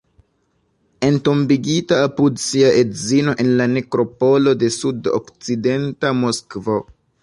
Entombigita 1.07 1.99
apud 2.07 2.41
sia 2.45 2.73
edzino 2.79 3.37
en 3.45 3.53
la 3.63 3.69
nekropolo 3.77 4.59
de 4.65 4.75
sud-okcidenta 4.81 6.17
Moskvo. 6.25 6.85